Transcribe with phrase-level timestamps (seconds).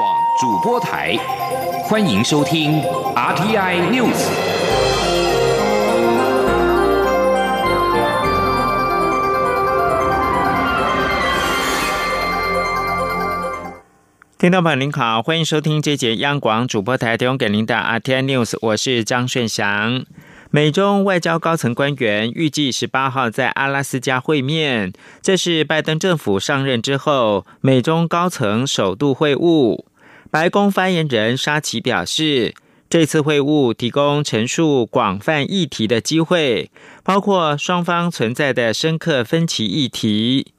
[0.00, 1.14] 广主播台，
[1.84, 2.80] 欢迎收听
[3.14, 4.16] RTI News。
[14.38, 20.06] 听众朋友您好，欢迎收听这节央广主播台提供给您的 RTI News，我是张顺祥。
[20.50, 29.84] 美中外交高层官员预计十八号在阿拉斯加会面，这是拜登政府上任之后美中高层首度会晤。
[30.30, 32.54] 白宫发言人沙奇表示，
[32.88, 36.70] 这次会晤提供陈述广泛议题的机会，
[37.02, 40.52] 包括双方存在的深刻分歧议题。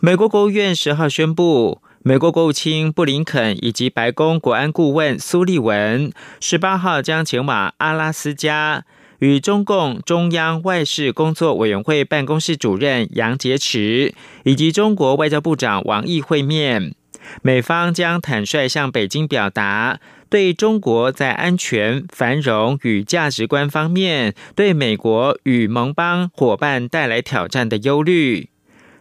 [0.00, 8.86] 美国国务院十号宣布，美国国务卿布林肯以及白宫国安顾问苏利文十八号将前往阿拉斯加。
[9.20, 14.12] 与中共中央外事工作委员会办公室主任杨洁篪
[14.42, 16.94] 以及中国外交部长王毅会面，
[17.42, 28.48] 美方将坦率向北京表达对中国在安全、繁荣与价值观方面对美国与盟邦伙伴带来挑战的忧虑。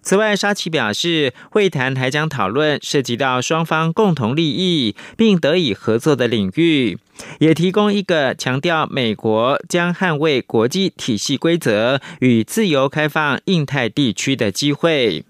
[0.06, 6.98] 此外，沙奇表示，会谈还将讨论涉及到双方共同利益并得以合作的领域，
[7.40, 15.24] 也提供一个强调美国将捍卫国际体系规则与自由开放印太地区的机会。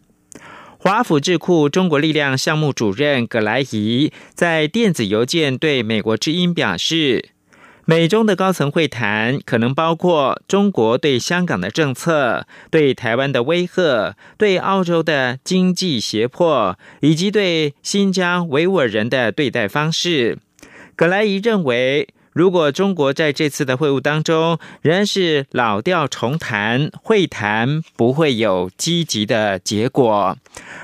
[0.83, 7.29] 华府智库中国力量项目主任葛莱仪在电子邮件对美国之音表示。
[7.85, 20.37] 美中的高层会谈可能包括中国对香港的政策、对台湾的威吓、对澳洲的经济胁迫，以及对新疆维吾尔人的对待方式。
[20.97, 22.09] 葛莱仪认为。
[22.33, 30.37] 如果中国在这次的会晤当中仍然是老调重弹，会谈不会有积极的结果。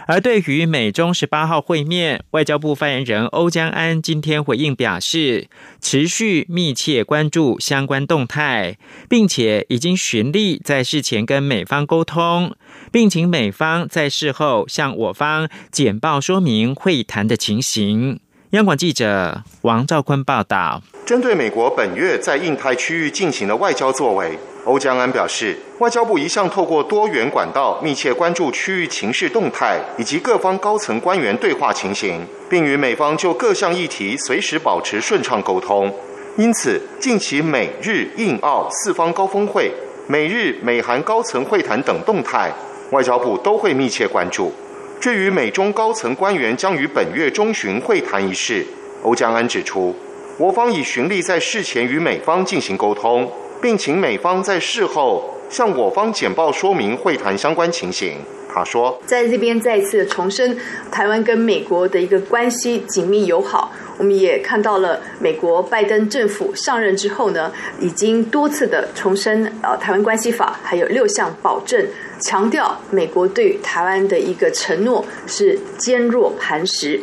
[0.08, 5.47] 而对于美中十八号会面，外交部发言人欧江安今天回应表示，
[5.81, 8.77] 持续密切关注相关动态，
[9.08, 12.55] 并且已经循例在事前跟美方沟通，
[12.92, 18.20] 并请美方在事后向我方简报说明会谈的情形。
[18.54, 20.82] 央广记者王兆坤报道。
[21.05, 35.93] 针对美国本月在印太区域进行的外交作为，欧江安表示，外交部一向透过多元管道密切关注区域情势动态以及各方高层官员对话情形，并与美方就各项议题随时保持顺畅沟通。
[36.36, 39.71] 因此，近期美日印澳四方高峰会、
[40.08, 42.52] 美日美韩高层会谈等动态，
[42.89, 44.52] 外交部都会密切关注。
[44.99, 48.65] 至于美中高层官员将于本月中旬会谈一事，
[49.02, 49.95] 欧江安指出。
[50.37, 58.17] 我方已循例在事前与美方进行沟通，并请美方在事后向我方简报说明会谈相关情形。
[58.52, 60.58] 他说：“在这边再一次重申，
[60.92, 63.71] 台湾跟美国的一个关系紧密友好。
[63.98, 71.86] 我们也看到了美国拜登政府上任之后呢，已经多次的重申呃台湾关系法还有六项保证，
[72.19, 77.02] 强调美国对台湾的一个承诺是坚若磐石。”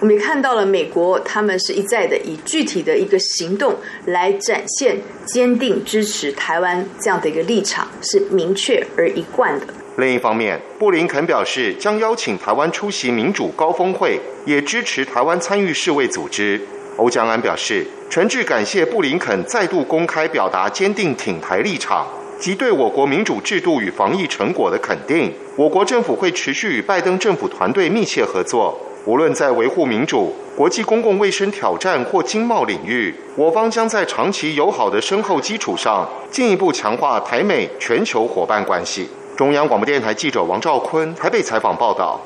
[0.00, 3.74] 我们也看到了美国，他们是一再的以具体的一个行动
[4.06, 9.66] 来展现坚定支持台湾这样的一个立场，是明确而一贯的。
[9.96, 16.60] 另一方面，布林肯表示将邀请台湾出席民主高峰会，也支持台湾参与世卫组织。
[16.96, 22.06] 欧江安表示，诚挚感谢布林肯再度公开表达坚定挺台立场
[22.38, 25.32] 及对我国民主制度与防疫成果的肯定。
[25.56, 28.78] 我国政府会持续与拜登政府团队密切合作。
[29.06, 39.06] 无论在维护民主、国际公共卫生挑战或经贸领域，我方将在长期友好的深厚基础上，进一步强化台美全球伙伴关系。
[39.36, 42.18] 中央广播电台记者王兆坤台北采访报道。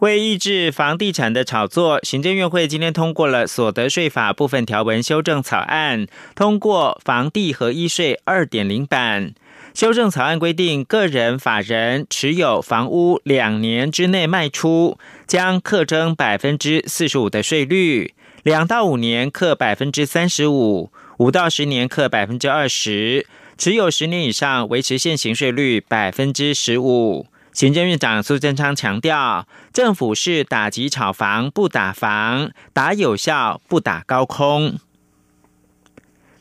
[0.00, 9.32] 为抑制房地产的炒作，行政院会今天通过了所得税法部分条文修正草案，通过房地合一税二点零版。
[9.76, 23.26] 修正草案规定，个人、法人持有房屋两年之内卖出，将课征百分之四十五的税率；两到五年课百分之三十五，五到十年课百分之二十，
[23.58, 27.26] 持有十年以上维持现行税率百分之十五。
[27.52, 34.78] 行政院长苏贞昌强调，政府是打击炒房不打房，打有效不打高空。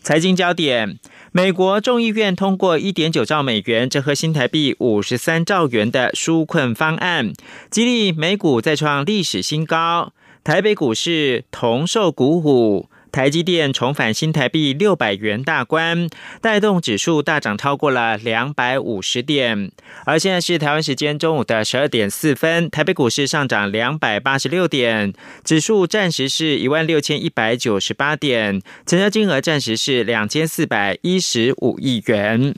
[0.02, 0.98] 财经焦点。
[1.38, 7.34] 美国众议院通过一点九兆美元，折合新台币五十三兆元的纾困方案，
[7.70, 10.14] 激励美股再创历史新高。
[10.46, 16.10] 台北股市同受鼓舞，台积电重返新台币六百元大关，
[16.42, 19.72] 带动指数大涨超过了两百五十点。
[20.06, 25.14] 而现在是台湾时间中午的十二点四分，台北股市上涨两百八十六点，
[25.46, 32.54] 指数暂时是一万六千一百九十八点，成交金额暂时是两千四百一十五亿元。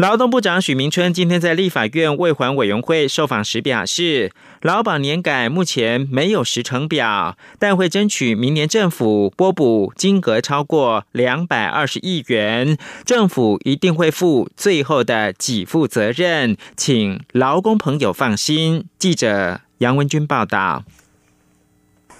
[0.00, 4.32] 劳动部长许明春今天在立法院未还委员会受访时表示，
[4.62, 18.86] 劳保年改目前没有时程表，但会争取明年政府拨补金额超过两百二十亿元，政府一定会负最后的给付责任，请劳工朋友放心。
[18.98, 20.82] 记者杨文君报道。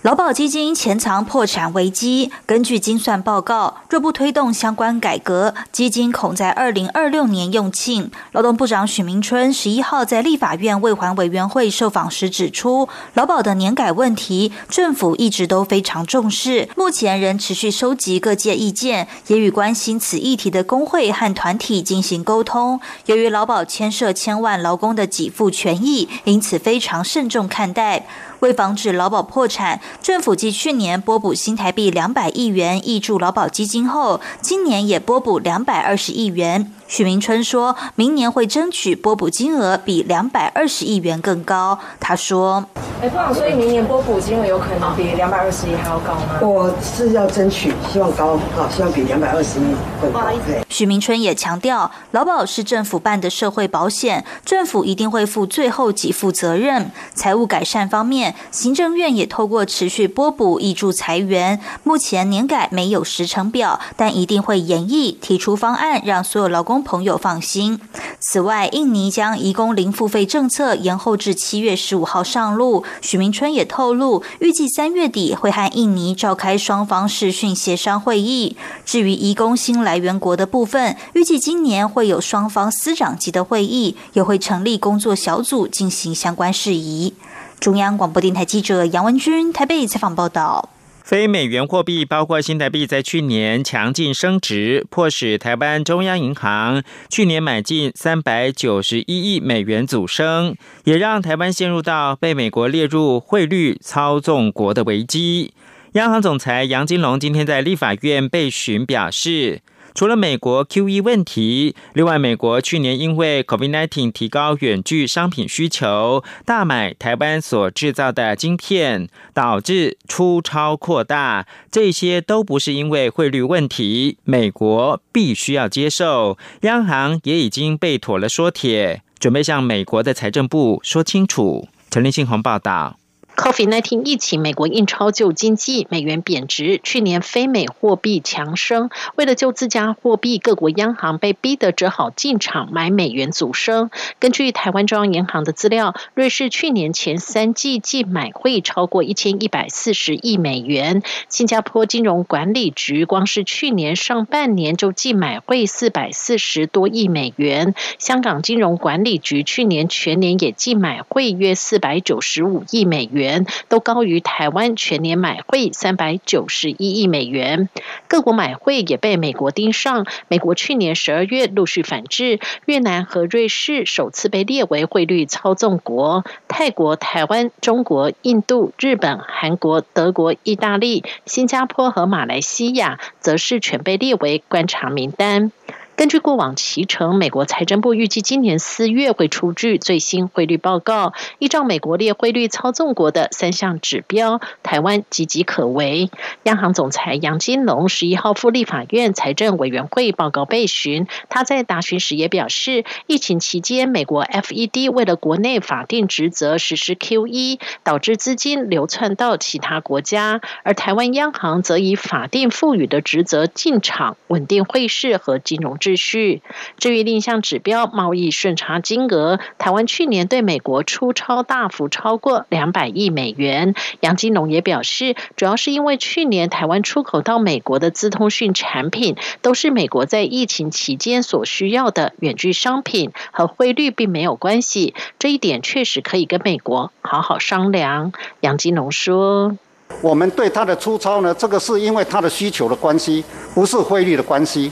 [0.02, 2.32] 劳保基金潜藏破产危机。
[2.46, 8.10] 根据精算报告，若不推动相关改革，基金恐在二零二六年用罄。
[8.32, 22.80] 劳动部长许明春十一号在立法院未还委员会受访时指出，劳保的年改问题，政府一直都非常重视，目前仍持续收集各界意见，也与关心此议题的工会和团体进行沟通。
[23.04, 28.06] 由于劳保牵涉千万劳工的给付权益，因此非常慎重看待。
[28.40, 36.72] 为防止劳保破产，政府继去年拨补新台币两百亿元挹注劳保基金后，今年也拨补两百二十亿元。
[36.90, 41.78] 许明春说明年会争取拨补金额比两百二十亿元更高。
[42.00, 42.66] 他说
[43.00, 49.62] ：“哎，部长，所以明年拨补金额有可能比两百二十亿还要高吗？”我是要争取，希望高啊，希望比两百二十亿
[50.02, 50.20] 更高。
[50.68, 56.90] 许明春也强调，劳保是政府办的社会保险，政府一定会负最后给付责任。
[57.14, 61.60] 财务改善方面，行政院也透过持续拨补挹注裁员。
[61.84, 66.79] 目前年改没有时程表，但一定会研议提出方案，让所有劳工。
[66.82, 67.80] 朋友放心。
[68.18, 72.84] 此外，印尼将移工零付费政策延后至七月十五号上路。
[73.00, 78.56] 许明春也透露，预计三月底会和印尼召开双方视讯协商会议。
[78.84, 87.14] 至于移工新来源国的部分，预计今年会有双方司长级的会议，也会成立工作小组进行相关事宜。
[87.58, 90.68] 中央广播电台记者杨文君台北采访报道。
[91.10, 100.54] 非美元货币包括新台币，在去年强劲升值，迫使台湾中央银行去年买进三百九十一亿美元组升，
[100.84, 105.52] 也让台湾陷入到被美国列入汇率操纵国的危机。
[105.94, 109.62] 央行总裁杨金龙今天在立法院被询表示。
[109.94, 126.38] 除了美国 QE 问题，另外美国去年因为 COVID-19 提高远距商品需求，大买台湾所制造的晶片，导致出超扩大，这些都不是因为汇率问题，美国必须要接受。
[126.62, 131.68] 央行也已经被妥了说帖，准备向美国的财政部说清楚。
[131.90, 132.99] 陈立信宏报道。
[133.40, 138.90] COVID-19 疫情，美国印钞救经济，美元贬值，去年非美货币强升。
[139.16, 143.90] 为了救自家货币，各国央行被逼得只好进场买美元组升。
[144.18, 151.02] 根据台湾中央银行的资料，瑞士去年前三季净买汇超过一千一百四十亿美元。
[151.30, 157.74] 新加坡金融管理局光是去年上半年就净买汇四百四十多亿美元。
[157.98, 163.29] 香港金融管理局去年全年也净买汇约四百九十五亿美元。
[163.68, 167.68] 都高于台湾全年买汇三百九十一亿美元，
[168.08, 170.06] 各国买汇也被美国盯上。
[170.28, 185.52] 美国去年十二月陆续反制，越南和瑞士首次被列为汇率操纵国，泰国、台湾、中国、印度、日本、韩国、德国、意大利、新加坡和马来西亚则是全被列为观察名单。
[186.00, 191.12] 根据过往骑程，美国财政部预计今年四月会出具最新汇率报告。
[191.38, 196.10] 依照美国列汇率操纵国的三项指标，台湾岌岌可危。
[196.44, 215.89] 央行总裁杨金龙十一号赴立法院财政委员会报告备询，他在答询时也表示，疫情期间美国 FED 为了国内法定职责实施 QE，导致资金流窜到其他国家，而台湾央行则以法定赋予的职责进场稳定汇市和金融制。
[215.90, 216.42] 秩序。
[216.76, 223.74] 至于另一项指标贸易顺差金额，台湾去年对美国出超大幅超过两百亿美元。
[224.00, 234.94] 杨金龙也表示，主要是因为去年台湾出口到美国的资通讯产品，都是美国在疫情期间所需要的远距商品，和汇率并没有关系。
[235.18, 238.12] 这一点确实可以跟美国好好商量。
[238.40, 239.56] 杨金龙说
[240.02, 244.70] ：“我们对它的出超呢，这个是因为它的需求的关系，不是汇率的关系。”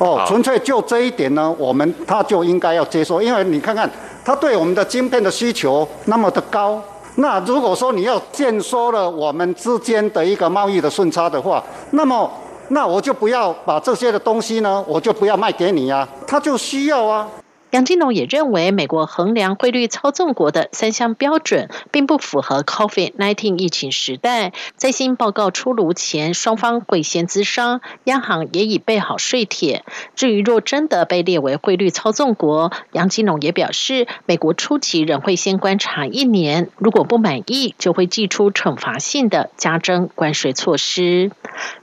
[0.00, 3.88] 哦，纯粹就这一点呢，我们他就应该要接受，因为你看看
[4.24, 6.82] 他对我们的晶片的需求那么的高，
[7.16, 12.30] 那如果说你要建缩了我们之间的一个贸易的顺差的话，那么
[12.68, 17.28] 那我就不要把这些的东西呢，我就不要卖给你呀，他就需要啊。
[17.70, 24.52] 杨金龙也认为，美国衡量汇率操纵国的三项标准，并不符合 COVID-19 疫情时代。
[24.76, 29.84] 在新报告出炉前，双方会先咨商，央行也已备好税帖。
[30.16, 41.30] 至于若真的被列为汇率操纵国，杨金龙也表示，美国初期仍会先观察一年，如果不满意，就会祭出惩罚性的加征关税措施。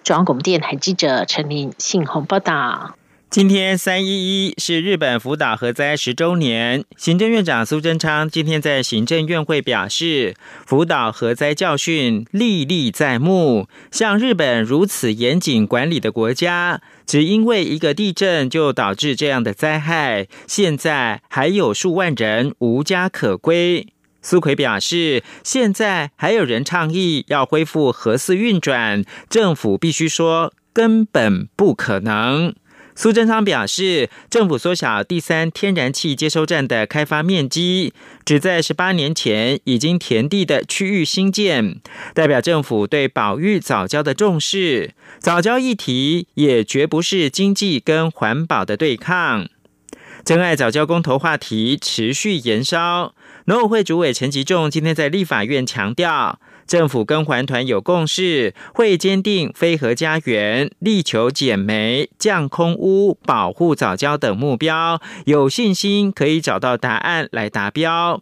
[0.04, 2.96] 中央广播电台记者陈琳信鸿报道。
[3.30, 10.34] 今天三一一是日本福岛核灾十周年，行政院长苏贞昌今天在行政院会表示，
[10.66, 13.68] 福岛核灾教训历历在目。
[13.92, 23.88] 像日本如此严谨管理的国家，只因为一个地震就导致这样的灾害，现在还有数万人无家可归。
[24.22, 32.56] 苏奎表示，现在还有人倡议要恢复核四运转，政府必须说根本不可能。
[32.98, 37.94] 苏贞昌表示，政府缩小第三天然气接收站的开发面积，
[38.26, 41.80] 只在十八年前已经填地的区域新建，
[42.16, 44.96] 代表政府对保育早教的重视。
[45.20, 49.48] 早教议题也绝不是经济跟环保的对抗。
[50.26, 53.14] 真爱早教公投话题持续延烧，
[53.50, 56.38] 农委会主委陈吉仲今天在立法院强调。
[56.68, 68.22] 政府跟环团有共识，会坚定非核家园、力求减煤、降空污、保护早教等目标，有信心可以找到答案来达标。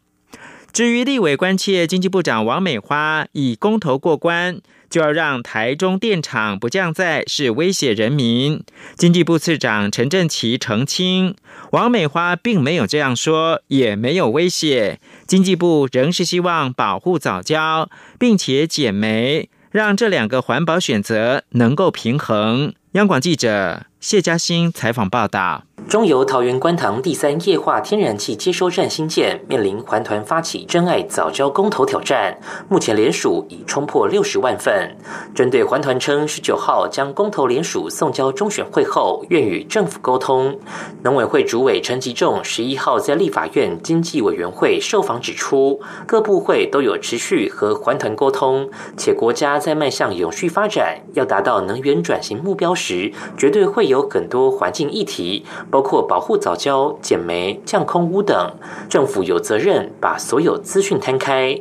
[0.72, 4.62] 至于立委关切经济部长王美花以公投过关。
[4.96, 8.64] 就要让台中电厂不降载是威胁人民。
[8.96, 11.36] 经济部次长陈振奇澄清，
[11.72, 15.02] 王美花并没有这样说，也没有威胁。
[15.28, 22.74] 经济部仍是希望保护早教，并且减煤，让这两个环保选择能够平衡。
[22.94, 25.64] 央广记者谢嘉欣采访报道。
[25.88, 32.36] 中油桃园观塘第三液化天然气接收站新建，面临环团发起真爱早交公投挑战。
[32.68, 34.96] 目前联署已冲破六十万份。
[35.36, 40.58] 针对环团称十九号将公投联署送交中选会后，愿与政府沟通。
[41.04, 55.46] 农委会主委陈吉仲十一号在立法院经济委员会受访指出，各部会都有持续和环团沟通，且国家在迈向永续发展、要达到能源转型目标时，绝对会有有很多环境议题。
[55.72, 58.54] 包括保护早教、减煤、降空污等，
[58.90, 61.58] 政府有责任把所有资讯摊开。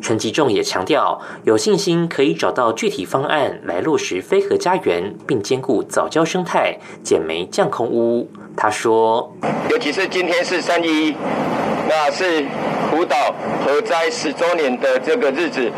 [0.00, 8.26] 陈吉仲也强调，有信心可以找到具体方案来落实非核家园，并兼顾早教生态、减煤、降空污。
[8.56, 9.30] 他说
[9.70, 11.14] ：“尤其是今天是三一，
[11.88, 12.46] 那是
[12.90, 15.70] 福岛核灾十周年的这个日子，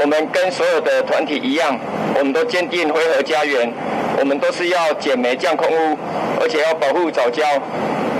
[0.00, 1.76] 我们跟所有的团体一样，
[2.16, 3.72] 我们都坚定非核家园。”
[4.20, 5.98] 我们都是要减煤降空污，
[6.38, 7.42] 而且要保护早教。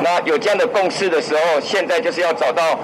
[0.03, 2.79] 那有这样的共识的时候，现在就是要找到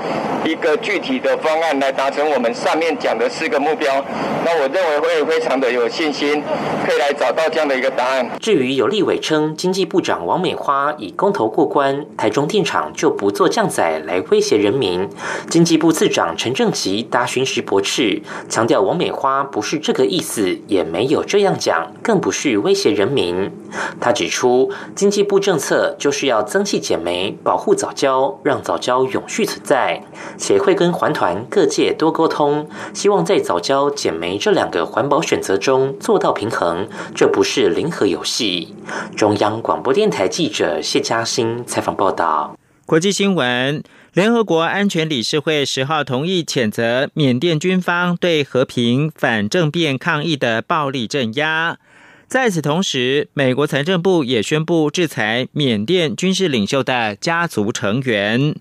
[0.45, 4.05] 一个具体的方案来达成我们上面讲的四个目标。
[4.45, 6.43] 那我认为会非常的有信心，
[6.85, 8.29] 可以来找到这样的一个答案。
[8.39, 15.09] 至于有立委称，经济部长王美花以公投过关，台中电厂就不做降载来威胁人民。
[15.49, 23.51] 经济部次长陈正奇答询时驳斥，强调王美花不是这个意思，也没有这样讲，更不是威胁人民。
[24.01, 27.06] 他指出，经济部政策就是要增气减。
[27.07, 30.03] 煤保护早教，让早教永续存在，
[30.37, 36.89] 且会跟环团各界多沟通，希望在早教减煤这两个环保选择中做到平衡。
[37.15, 38.75] 这不是零和游戏。
[39.17, 42.57] 中央广播电台记者谢嘉欣采访报道。
[42.85, 43.83] 国际新闻：
[44.13, 51.79] 联合国安全理事会十号同意谴责缅甸军方对和平反政变抗议的暴力镇压。
[52.29, 58.57] 在此同时，美国财政部也宣布制裁缅甸军事领袖的家族成员。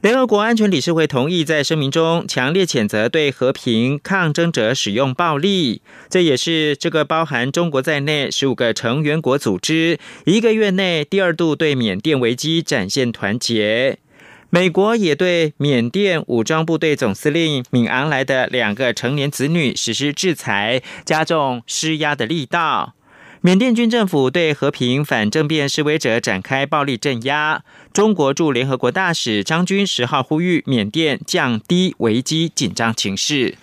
[0.00, 5.80] 联合国安全理事会同意在声明中强烈谴责对和平抗争者使用暴力，
[6.10, 13.98] 这也是这个包含中国在内十五个成员国组织一个月内第二度对缅甸危机展现团结。
[14.48, 22.94] 美国也对缅甸武装部队总司令敏昂莱的两个成年子女实施制裁，加重施压的力道。
[23.42, 27.62] 缅甸军政府对和平反政变示威者展开暴力镇压。
[27.92, 33.56] 中国驻联合国大使张军十号呼吁缅甸降低危机紧张情势。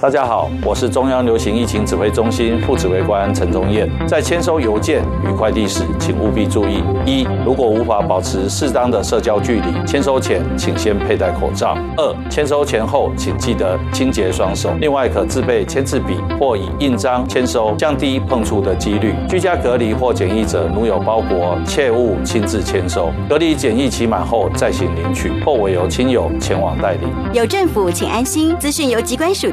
[0.00, 3.90] 大家好，我是中央流行疫情指挥中心副指挥官陈宗彦。
[4.06, 14.70] 在签收邮件与快递时，请务必注意：一、如果无法保持适当的社交距离，签收前请先佩戴口罩；二、签收前后请记得清洁双手。
[14.80, 19.16] 另外，可自备签字笔或以印章签收，降低碰触的几率。
[19.28, 23.10] 居家隔离或检疫者，如有包裹，切勿亲自签收。
[23.28, 27.08] 隔离检疫期满后再行领取，或委由亲友前往代理。
[27.32, 28.56] 有政府，请安心。
[28.60, 29.50] 资讯由机关署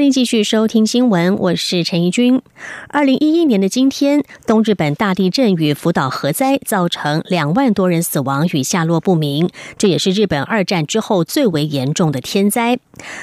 [0.00, 2.40] 欢迎继续收听新闻，我是陈怡君。
[2.88, 12.78] 二零一一年的今天，东日本大地震与福岛核灾造成两万多人死亡与下落不明，这也是日本二战之后最为严重的天灾。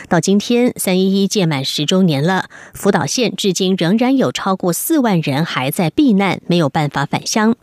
[0.07, 7.55] 到今天，三一一届满十周年了，福岛县至今仍然有超过四万人还在避难，没有办法返乡。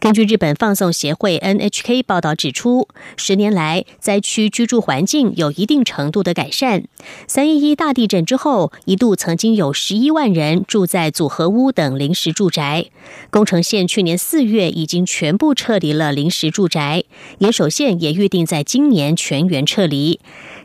[0.00, 6.84] 根据日本放送协会 NHK 报道指出，十年来灾区居住环境有一定程度的改善。
[7.28, 12.86] 三一一大地震之后，一度曾经有十一万人住在组合屋等临时住宅。
[13.30, 17.04] 宫城县去年四月已经全部撤离了临时住宅，
[17.38, 20.18] 岩手县也预定在今年全员撤离，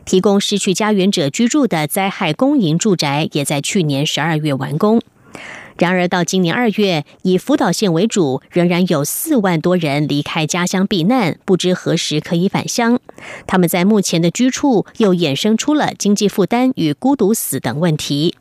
[0.04, 5.00] 提供失去家园者居住的灾害公营住宅也在去年十二月完工。
[5.78, 12.98] 然而，到今年二月，以福岛县为主，仍然有四万多人离开家乡避难，不知何时可以返乡。
[13.46, 18.34] 他们在目前的居处又衍生出了经济负担与孤独死等问题。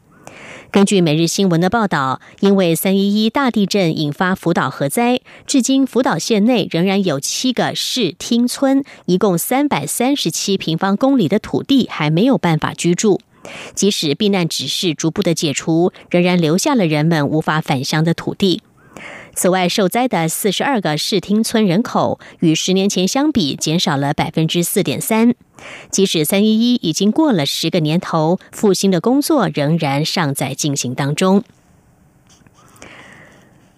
[0.71, 13.21] 根据每日新闻的报道，因为三一一大地震引发福岛核灾，至今福岛县内仍然有七个市町村，一共三百三十七平方公里的土地还没有办法居住。
[13.75, 18.61] 即使避难指示逐步的解除，仍然留下了人们无法返乡的土地。
[19.35, 25.35] 此外，受灾的四十二个市町村人口与十年前相比减少了百分之四点三。
[25.91, 31.43] 即使三一一已经过了十个年头，复兴的工作仍然尚在进行当中。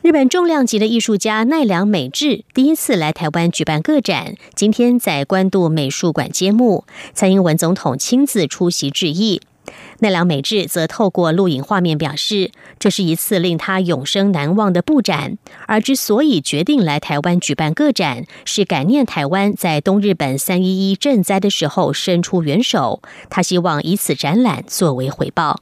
[0.02, 9.42] 日本重量级的艺术家奈良美智第一次来台湾举办个展，今天在关渡美术馆揭幕，蔡英文总统亲自出席致意。
[10.00, 15.38] 奈良美智则透过录影画面表示，这是一次令他永生难忘的布展。
[15.68, 23.02] 而之所以决定来台湾举办个展，是感念台湾在东日本三一一赈灾的时候伸出援手。
[23.30, 25.62] 他希望以此展览作为回报。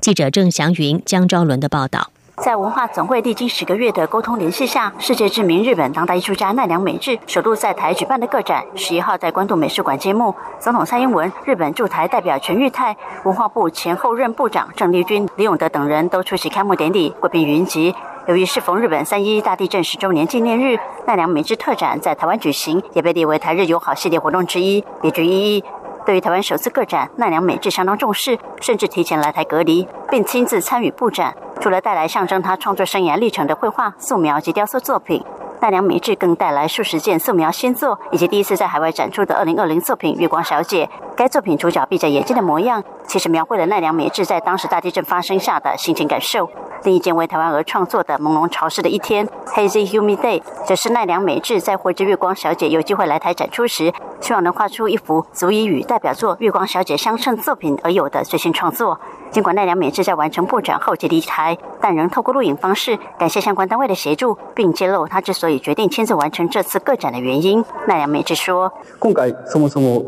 [0.00, 2.10] 记者郑祥云、江昭伦的报道。
[2.36, 10.34] 在文化总会历经十个月的沟通联系下，世界知名日本当代艺术家奈良美智首度在台举办的个展，十一号在关渡美术馆揭幕。
[10.58, 17.94] 总统蔡英文、日本驻台代表全玉泰、文化部前后任部长郑丽君、李永德等人都出席开幕典礼，贵宾云集。
[18.26, 25.64] 由于适逢日本三一大地震十周年纪念日，奈良美智特展在台湾举行，也被列为台日友好系列活动之一，别具意义。
[26.06, 31.36] 对于台湾首次个展，奈良美智相当重视，甚至提前来台隔离，并亲自参与布展。
[31.62, 35.24] 除了带来象征他创作生涯历程的绘画、素描及雕塑作品，
[35.60, 40.86] 奈良美智更带来数十件素描新作，以及第一次在海外展出的二零二零作品《月光小姐》。
[41.14, 46.50] 该作品主角闭着眼睛的模样，其实描绘了奈良美智在当时大地震发生下的心情感受。
[46.82, 58.98] 另一件为台湾而创作的朦胧潮湿的一天 （Hazy Humid Day） 则是奈良美智在获知月光小姐有机会来台展出时，希望能画出一幅足以与代表作《月光小姐》相称作品而有的最新创作。
[59.32, 67.64] 尽管奈良美智在完成布展后即离台，但仍透过录影方式感谢相关单位的协助，并揭露他之所以决定亲自完成这次个展的原因。
[67.88, 70.04] 奈良美智说：“今回そもそも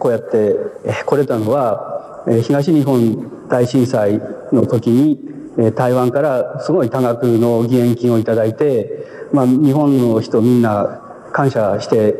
[0.00, 0.56] こうやって
[1.06, 4.20] 来れたのは東日本大震災
[4.52, 11.00] の時に台湾からすごい多額の義援金をいただいて、まあ日本の人みんな
[11.32, 12.16] 感謝して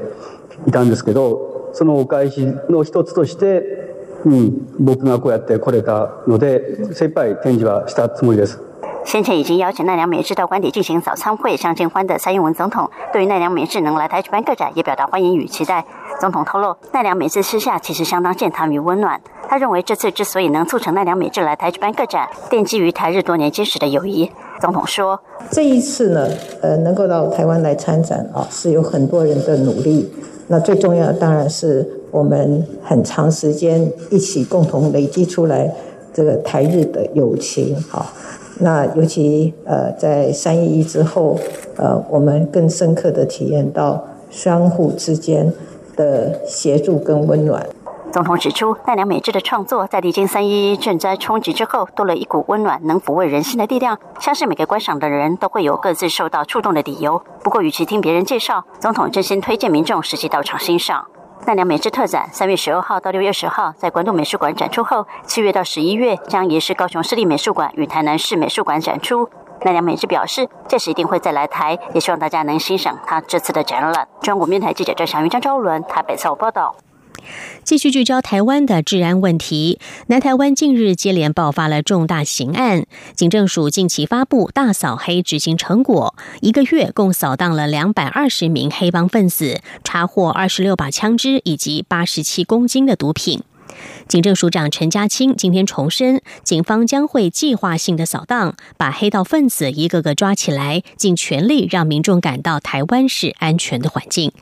[0.69, 3.88] いたんですけど、そのお返しの一つとして。”
[4.26, 8.58] 嗯，僕がこうやって来れたので、精一杯展示はしたつもりです。
[9.06, 15.86] 先前已经邀请奈良美智到官邸进行早餐会相见欢的蔡英文总统，对于奈良美智能来台举办个展，也表达欢迎与期待。
[16.22, 19.20] 总统透露，奈良美智私下其实相当健谈与温暖。
[19.50, 24.32] 他认为这次之所以能促成奈良美智来台举办个展，奠基于台日多年坚实的友谊。
[24.62, 25.20] 总统说，
[25.52, 26.26] 这一次呢，
[26.62, 30.10] 呃，能够到台湾来参展啊，是有很多人的努力。
[30.48, 31.97] 那最重要的当然是。
[32.11, 35.73] 我们很长时间一起共同累积出来
[36.13, 38.07] 这个台日的友情，好，
[38.61, 41.39] 那尤其呃在三一一之后，
[41.77, 45.53] 呃，我们更深刻的体验到相互之间
[45.97, 47.65] 的协助跟温暖。
[48.11, 53.99] 总统指出，奈良美智的创作在历经三一震灾冲击之后，多了一股温暖、能抚慰人心的力量。
[54.19, 57.23] 相信每个观赏的人都会有各自受到触动的理由。
[57.43, 61.07] 不过，与其听别人介绍，总统真心推荐民众实际到场欣赏。
[61.49, 69.27] 奈良美智特展三月十二号到六月十号在关渡美术馆展出后，七月到十一月将移师高雄市立美术馆与台南市美术馆展出。
[69.63, 74.07] 奈良美智表示，届时一定会再来台，也希望大家能欣赏他这次的展览。
[74.21, 76.77] 中国面台记者张祥云、张昭伦台北采访报道。
[77.65, 82.87] 继续聚焦台湾的治安问题，南台湾近日接连爆发了重大刑案。
[83.15, 93.43] 警政署近期发布大扫黑执行成果，一个月共扫荡了两百二十名黑帮分子，查获二十六把枪支以及八十七公斤的毒品。
[94.09, 104.33] 警政署长陈家清今天重申，警方将会计划性的扫荡，把黑道分子一个个抓起来，尽全力让民众感到台湾是安全的环境。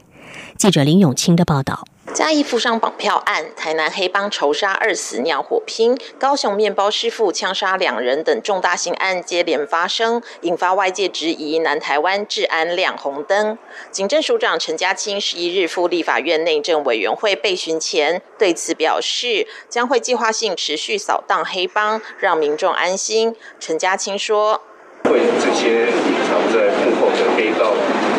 [0.56, 1.84] 记者林永清的报道。
[2.16, 13.58] 嘉义富商绑票案、台南黑帮仇杀二死尿火拼、高雄面包师傅枪杀两人等重大刑案接连发生，引发外界质疑南台湾治安亮红灯。
[13.90, 23.36] 警政署长陈家清十一日赴立法院内政委员会备询前，对此表示，将会计划性持续扫荡黑帮，让民众安心。
[23.60, 24.62] 陈家清说
[25.04, 27.74] ：“会这些隐藏在幕后的黑道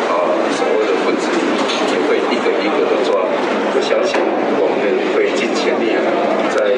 [0.06, 1.28] 啊，所谓的分子，
[1.90, 3.26] 也会一个一个的抓。”
[3.70, 4.18] 我相信
[4.58, 4.74] 我们
[5.14, 5.94] 会尽全力，
[6.50, 6.74] 在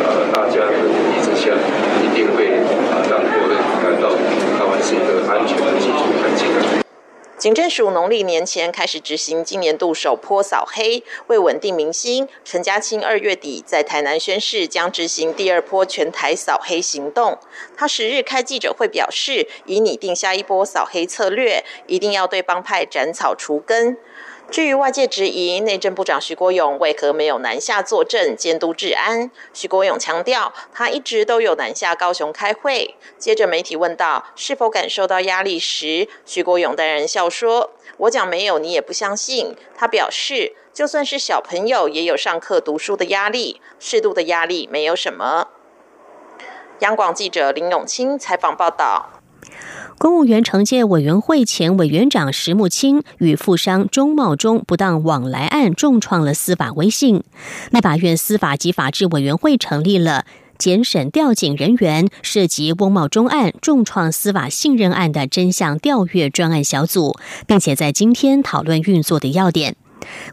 [0.00, 1.52] 呃大家的努力之下，
[2.00, 2.56] 一定会
[2.88, 4.08] 啊让国人感到
[4.56, 4.77] 台湾
[7.36, 17.38] 警政署农历年前开始执行今年度首波扫黑，为稳定民心，陈家清二月底在台南宣誓将执行第二波全台扫黑行动。
[17.76, 23.96] 他十日开记者会表示，已拟定下一波扫黑策略，一定要对帮派斩草除根。
[24.50, 32.96] 至于外界质疑内政部长徐国勇为何没有南下坐镇监督治安，徐国勇强调他一直都有南下高雄开会。
[33.18, 45.48] 接着媒体问到是否感受到压力时，徐国勇淡然笑说：“我讲没有，你也不相信。”他表示，就算是小朋友也有上课读书的压力，适度的压力没有什么。
[46.78, 49.17] 央广记者林永清采访报道。
[49.98, 57.24] 公务员惩戒委员会前委员长石木清与富商钟茂忠不当往来案重创了司法威信。
[57.72, 60.24] 立法院司法及法制委员会成立了
[60.56, 67.16] 检审调警人员涉及翁茂忠案重创司法信任案的真相调阅专案小组，
[67.48, 69.74] 并且在今天讨论运作的要点。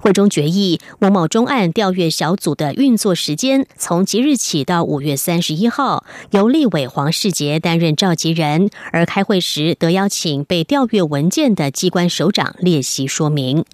[0.01, 13.65] 会中决议，某某中案调阅小组的运作时间从即日起到五月三十一号，由立委黄世杰担任召集人，而开会时得邀请被调阅文件的机关首长列席说明。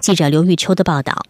[0.00, 1.22] 记者刘玉秋的报道。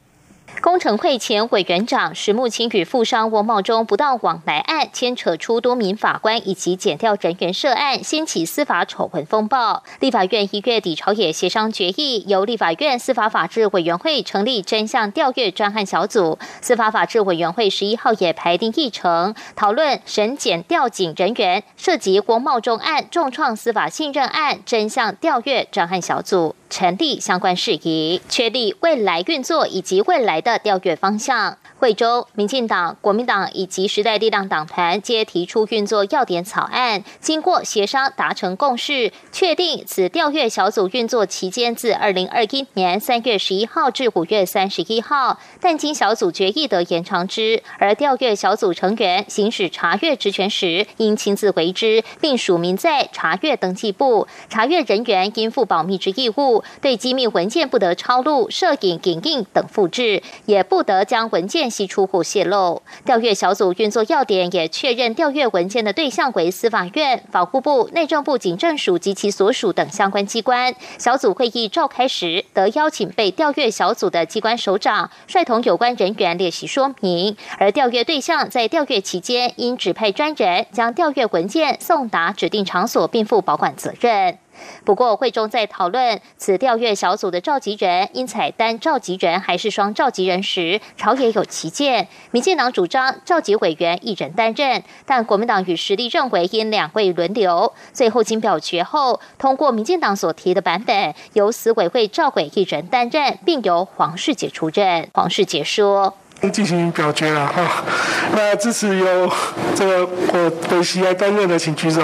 [0.61, 9.85] 工程会前委员长石木清与富商翁茂忠不当往来案，牵扯出多名法官以及检调人员涉案，掀起司法丑闻风暴。
[10.01, 16.39] 立法院一月底朝野协商决议，由立法院司法法制委员会成立真相调阅专案小组。
[16.61, 26.57] 司法法制委员会十一号也排定议程，讨论审检调警人员涉及翁茂忠案重创司法信任案真相调阅专案小组。
[26.69, 31.59] 成立相关事宜，确立未来运作以及未来的调阅方向。
[31.79, 47.63] 惠州、民进党、国民党以及时代力量党团皆提出运作要点草案，经过协商达成共识，确定此调阅小组运作期间自二零二一年三月十一号至五月三十一号，但经小组决议得延长之。
[47.79, 54.27] 而调阅小组成员行使查阅职权时，应亲自为之，并署名在查阅登记簿。
[54.49, 61.68] 查阅人员应负保密之义务，对机密文件不得抄录、摄影、影印等复制，也不得将文件。
[61.71, 70.75] 系出户泄露，调阅小组运作要点也确认调阅文件的对象为司法院、法务部、内政部、警政署及其所属等相关机关。
[70.99, 77.37] 小组会议召开时，得邀请被调阅小组的机关首长，率同有关人员列席说明。
[77.59, 84.39] 而调阅对象在调阅期间，应指派专人将调阅文件送达指定场所，并负保管责任。
[84.85, 92.09] 不过，会中在讨论此调阅小组的召集人应采单召集人还是双召集人时，朝野有旗见。
[92.31, 97.73] 民进党主张召集委员一人担任，但国民党与实力认为应两位轮流。
[97.93, 105.09] 最后经表决后，通过民进党所提的版本，由死委会召委一人担任，并由黄世杰出任。
[105.13, 106.15] 黄世杰说
[106.53, 107.85] ：“进行表决了哈，
[108.33, 109.31] 那支持由
[109.75, 112.03] 这个我委席来担任的，请举手。”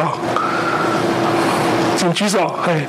[2.04, 2.82] 请举手，嘿，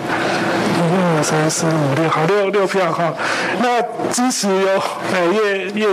[1.23, 3.13] 三四五六，好六六票哈。
[3.61, 4.67] 那支持由
[5.13, 5.87] 呃叶叶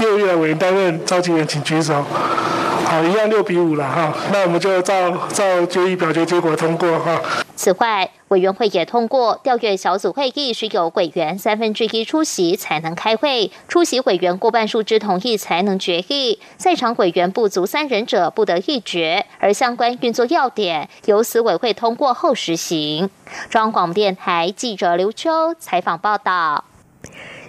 [0.00, 2.04] 叶叶委员担任召集人，请举手。
[2.84, 4.12] 好，一样六比五了哈。
[4.30, 4.94] 那我们就照
[5.32, 7.18] 照决议表决结果通过哈。
[7.66, 16.38] 此外，委员会也通过调阅小组会议，需有委员三分之一出席才能开会，出席委员过半数之同意才能决议。
[16.56, 23.10] 在场委员不足三人者不得议决，而相关运作要点由此委会通过后实行。
[23.50, 26.66] 中央广播电台记者刘秋采访报道。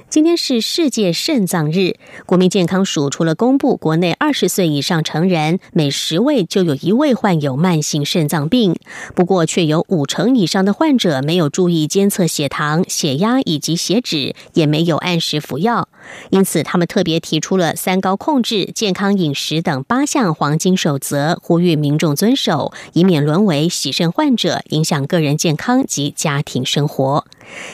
[0.09, 8.77] 今天是世界肾脏日，国民健康署除了公布国内二十岁以上成人每十位就有一位患有慢性肾脏病，
[9.13, 15.89] 不过却有五成以上的患者没有注意监测血糖、血压以及血脂，也没有按时服药。
[16.29, 27.25] 因此，他们特别提出了三高控制、健康饮食等八项黄金守则，呼吁民众遵守，以免沦为洗肾患者，影响个人健康及家庭生活。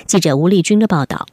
[0.08, 1.28] 记者吴丽君的报道。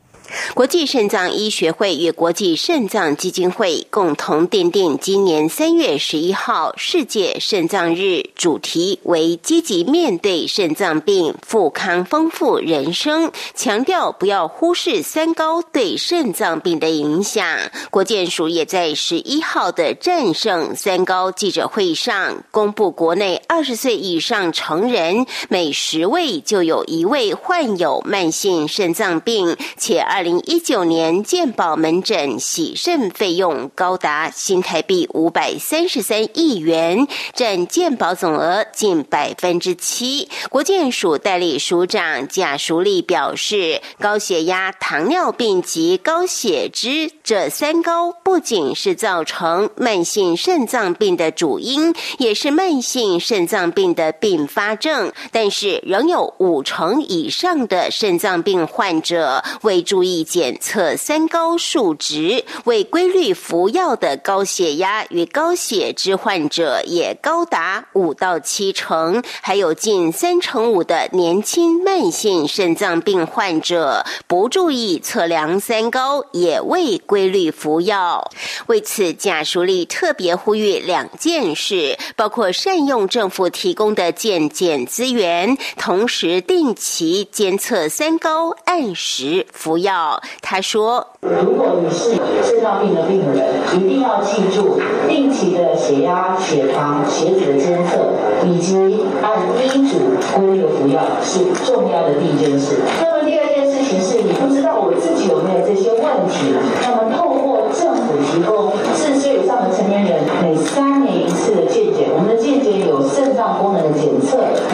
[0.54, 17.44] 国际肾脏医学会与国际肾脏基金会共同奠定今年三月十一号世界肾脏日，主题为积极面对肾脏病，富康丰富人生，强调不要忽视三高对肾脏病的影响。
[17.90, 30.19] 国健署也在十一号的战胜三高记者会上公布，国内二十岁以上成人每十位就有一位患有慢性肾脏病，且二。
[30.20, 40.28] 二零一九年健保门诊洗肾费用高达新台币五百三十三亿元，占健保总额近百分之七。
[40.50, 55.12] 国健署代理署长贾淑丽表示，高血压、糖尿病及高血脂这三高，不仅是造成慢性肾脏病的主因，也是慢性肾脏病的并发症。
[55.30, 60.24] 但是，仍有五成以上的肾脏病患者未注意。
[60.24, 78.30] 检测三高数值，未规律服药的高血压与高血脂患者也高达五到七成，还有近三成五的年轻慢性肾脏病患者不注意测量三高，也未规规律服药。
[78.68, 90.22] 为此，贾淑丽特别呼吁两件事，包括善用政府提供的健检资源，同时定期监测三高，按时服药。
[90.40, 98.14] 他说：“如果你是有肾脏病的病人，一定要记住定期的血压、血糖、血脂的监测，
[98.46, 98.74] 以及
[99.20, 102.78] 按医嘱规律服药是重要的第一件事。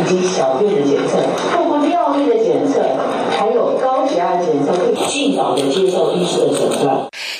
[0.07, 1.19] 及小便的检测，
[1.55, 2.81] 通过尿液的检测，
[3.31, 6.66] 还有高血压检测，可以尽早的接受医生的检查。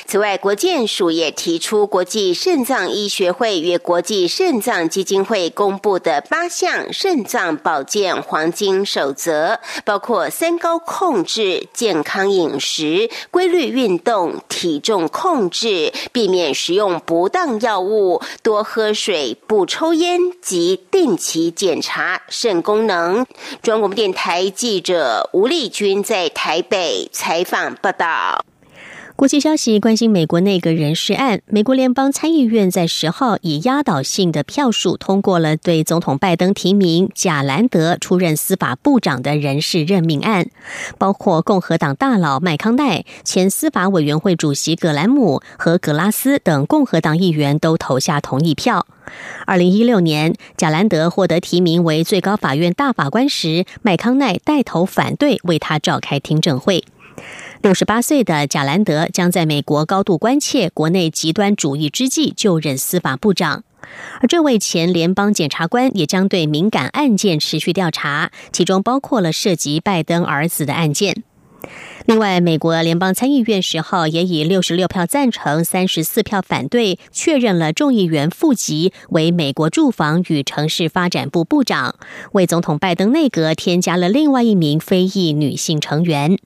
[0.09, 23.25] 此外，国健署也提出国际肾脏医学会与国际肾脏基金会公布的八项肾脏保健黄金守则，包括三高控制、健康饮食、规律运动、体重控制、避免食用不当药物、多喝水、不抽烟及定期检查肾功能。
[23.61, 28.46] 中央广播电台记者吴丽君在台北采访报道。
[29.17, 31.41] 国际消息关心美国内阁人事案。
[31.47, 40.51] 美国联邦参议院在十号以压倒性的票数通过了对总统拜登提名贾兰德出任司法部长的人事任命案，
[40.99, 48.85] 包括共和党大佬麦康奈、前司法委员会主席葛兰姆和格拉斯等共和党议员都投下同意票。
[49.47, 56.83] 二零一六年，贾兰德获得提名为最高法院大法官时，麦康奈带头反对为他召开听证会。
[57.61, 63.63] 六十八岁的贾兰德将在美国高度关切国内极端主义之际就任司法部长，
[64.21, 71.23] 而这位前联邦检察官也将对敏感案件持续调查，其中包括了涉及拜登儿子的案件。
[72.05, 81.95] 另外，美国联邦参议院十号也以六十六票赞成、三十四票反对，确认了众议员富吉为美国住房与城市发展部部长，
[82.33, 86.37] 为总统拜登内阁添加了另外一名非裔女性成员。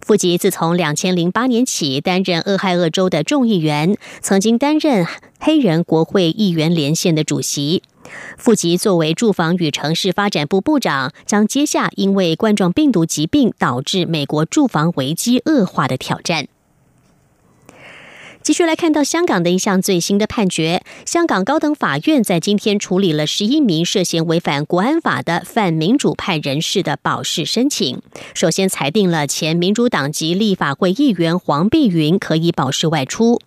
[0.00, 5.06] 富吉自从两千零八年起担任俄亥俄州的众议员，曾经担任
[5.38, 7.82] 黑人国会议员连线的主席。
[8.36, 16.48] 富吉作为住房与城市发展部部长，将接下因为冠状病毒疾病导致美国住房危机恶化的挑战。
[18.42, 28.00] 继续来看到香港的一项最新的判决，香港高等法院在今天处理了十一名涉嫌违反国安法的反民主派人士的保释申请。
[28.34, 33.40] 首先裁定了前民主党籍立法会议员黄碧云可以保释外出。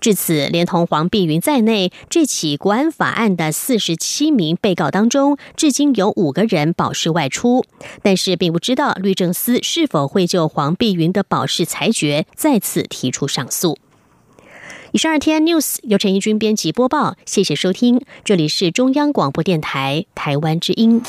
[0.00, 7.64] 至此，连同黄碧云在内，这起国安法案的四十七名被告当中，至今有五个人保释外出。
[8.00, 13.76] 但是，并不知道律政司是否会就黄碧云的保释裁决再次提出上诉。
[14.92, 21.00] 以上二天 news 由陈一军编辑播报，谢谢收听，这里是中央广播电台台湾之音。